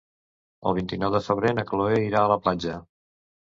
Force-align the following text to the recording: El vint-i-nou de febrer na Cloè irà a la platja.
El 0.69 0.75
vint-i-nou 0.77 1.13
de 1.17 1.21
febrer 1.27 1.53
na 1.59 1.67
Cloè 1.69 2.03
irà 2.09 2.25
a 2.25 2.35
la 2.35 2.41
platja. 2.49 2.83